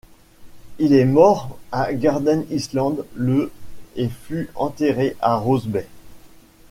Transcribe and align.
Il 0.79 0.93
est 0.95 1.05
mort 1.05 1.59
à 1.71 1.93
Garden 1.93 2.43
Island 2.49 3.05
le 3.13 3.51
et 3.95 4.09
fut 4.09 4.49
enterré 4.55 5.15
à 5.21 5.35
Rose 5.35 5.67
Bay. 5.67 5.85